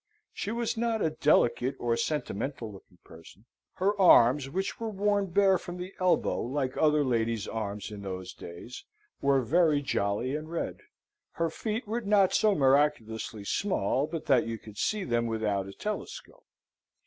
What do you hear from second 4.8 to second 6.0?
worn bare from the